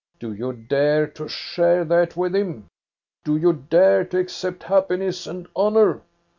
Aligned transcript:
Do 0.19 0.33
you 0.33 0.51
dare 0.51 1.05
to 1.05 1.27
share 1.27 1.85
that 1.85 2.17
with 2.17 2.35
him? 2.35 2.65
Do 3.23 3.37
you 3.37 3.53
dare 3.53 4.03
to 4.05 4.17
accept 4.17 4.63
happiness 4.63 5.27
and 5.27 5.47
honor? 5.55 6.01